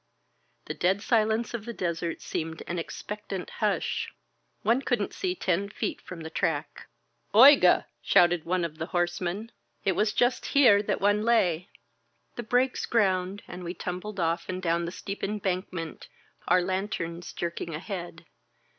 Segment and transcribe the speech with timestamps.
[0.65, 4.11] The dead silence of the desert seemed an expectant hush.
[4.63, 6.87] One couldn't see ten feet from the track.
[7.35, 9.51] Oigar' shouted one of the horsemen.
[9.85, 11.69] "It was just 194 ON THE CANNON CAR here that one lay."
[12.35, 16.07] The brakes ground and we tum bled off and down the steep embankment,
[16.47, 18.25] our lanterns jerking ahead.